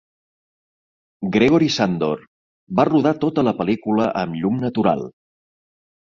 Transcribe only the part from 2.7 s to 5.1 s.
va rodar tota la pel·lícula amb llum natural.